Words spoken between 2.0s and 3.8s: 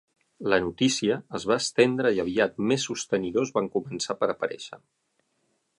i aviat més sostenidors van